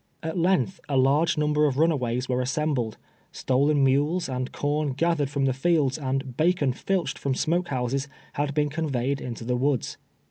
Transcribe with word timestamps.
At 0.23 0.35
length 0.35 0.79
a 0.89 0.97
large 0.97 1.37
number 1.37 1.67
of 1.67 1.77
runaways 1.77 2.27
were 2.27 2.41
assembled; 2.41 2.97
stolen 3.31 3.83
mules, 3.83 4.27
and 4.27 4.51
corn 4.51 4.93
gathered 4.93 5.29
from 5.29 5.45
the 5.45 5.53
fields, 5.53 5.99
and 5.99 6.35
bacon 6.35 6.73
filched 6.73 7.19
from 7.19 7.35
smoke 7.35 7.67
houses, 7.67 8.07
had 8.33 8.55
been 8.55 8.69
conveyed 8.69 9.21
into 9.21 9.43
the 9.45 9.55
woods. 9.55 9.97